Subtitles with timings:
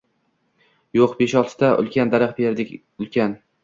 [1.01, 2.77] Yo‘q, besh-oltita ulkan daraxt kerak,
[3.09, 3.43] ulkan!»